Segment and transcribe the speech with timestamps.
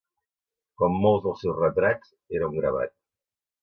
[0.83, 2.99] Com molts dels seus retrats, era un gravat.